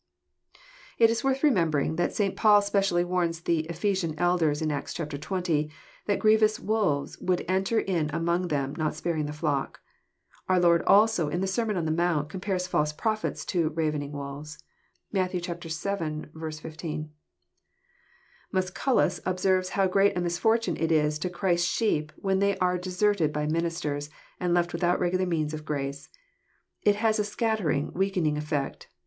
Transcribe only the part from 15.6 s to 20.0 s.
16.) Musculus observes how